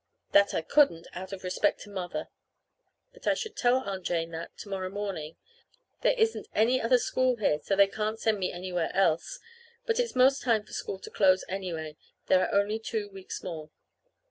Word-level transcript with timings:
That 0.31 0.55
I 0.55 0.63
couldn't, 0.63 1.05
out 1.13 1.31
of 1.31 1.43
respect 1.43 1.81
to 1.81 1.89
Mother. 1.91 2.29
That 3.13 3.27
I 3.27 3.35
should 3.35 3.55
tell 3.55 3.81
Aunt 3.87 4.03
Jane 4.03 4.31
that 4.31 4.57
to 4.57 4.69
morrow 4.69 4.89
morning. 4.89 5.35
There 6.01 6.15
isn't 6.17 6.47
any 6.55 6.81
other 6.81 6.97
school 6.97 7.35
here, 7.35 7.59
so 7.61 7.75
they 7.75 7.85
can't 7.85 8.19
send 8.19 8.39
me 8.39 8.51
anywhere 8.51 8.89
else. 8.95 9.37
But 9.85 9.99
it's 9.99 10.15
'most 10.15 10.41
time 10.41 10.63
for 10.65 10.73
school 10.73 10.97
to 10.97 11.11
close, 11.11 11.45
anyway. 11.47 11.97
There 12.25 12.43
are 12.49 12.59
only 12.59 12.79
two 12.79 13.09
weeks 13.09 13.43
more. 13.43 13.69